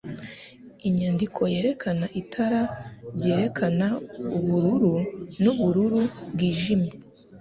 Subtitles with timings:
[0.87, 2.61] inyandiko yerekana itara
[3.15, 3.87] ryerekana
[4.37, 4.93] ubururu
[5.43, 6.01] nubururu
[6.33, 6.91] bwijimye.